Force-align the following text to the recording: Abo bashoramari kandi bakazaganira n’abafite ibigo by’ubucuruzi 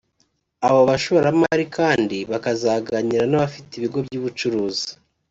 Abo 0.67 0.79
bashoramari 0.89 1.65
kandi 1.77 2.17
bakazaganira 2.31 3.23
n’abafite 3.27 3.71
ibigo 3.75 3.97
by’ubucuruzi 4.05 4.89